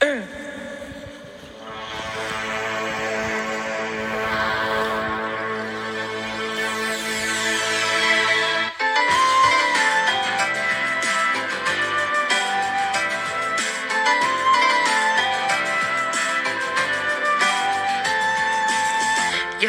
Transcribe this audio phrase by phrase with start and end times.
[0.00, 0.06] 寄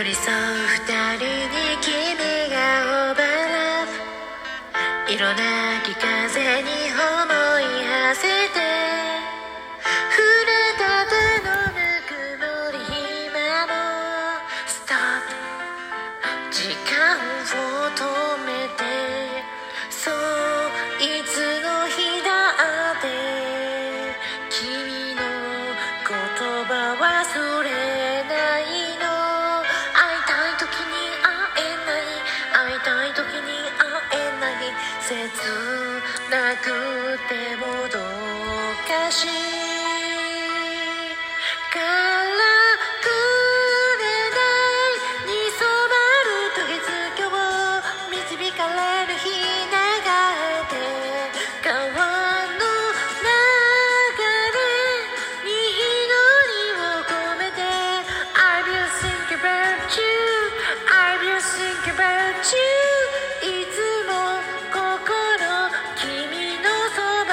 [0.02, 1.92] り添う二人に君
[2.50, 2.56] が
[3.10, 3.86] オーバーラ
[5.06, 5.36] ブ色な
[5.84, 7.28] き風に思
[7.60, 8.61] い馳せて。
[16.52, 18.04] 時間を止
[18.46, 18.84] めて
[19.90, 20.14] そう
[21.00, 22.52] いつの日だ
[22.92, 23.08] って。
[24.50, 25.22] 君の
[26.04, 26.20] 言
[26.66, 27.70] 葉忘れ
[28.28, 28.68] ない
[29.00, 29.08] の
[29.96, 30.92] 会いたい時に
[31.24, 32.12] 会えない。
[32.52, 33.48] 会いたい時に
[33.80, 34.76] 会えない。
[35.00, 35.08] 切
[36.30, 36.68] なく
[37.30, 38.04] てもどう
[38.90, 39.61] かしら。
[62.32, 63.76] いつ
[64.08, 64.14] も
[64.72, 64.80] 心
[65.98, 66.02] 君
[66.62, 66.66] の
[66.96, 67.32] そば。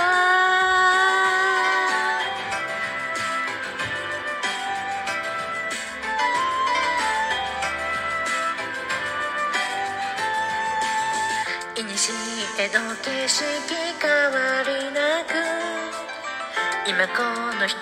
[11.77, 12.13] いにし
[12.59, 13.45] えの景色
[14.01, 15.31] 変わりなく
[16.89, 17.23] 今こ
[17.61, 17.79] の瞳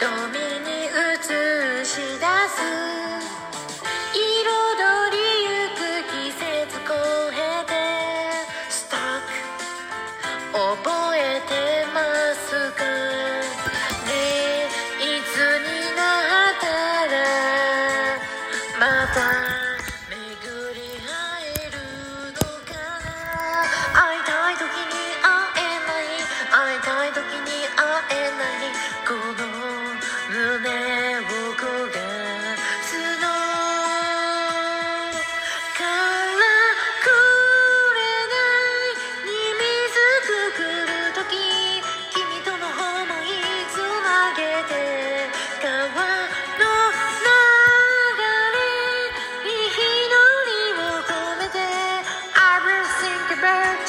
[0.60, 2.26] に映し出
[3.00, 3.05] す。
[18.86, 19.65] また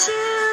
[0.05, 0.46] you.